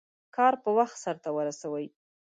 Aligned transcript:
کار 0.35 0.53
په 0.63 0.69
وخت 0.77 0.95
سرته 1.03 1.29
ورسوئ. 1.33 1.85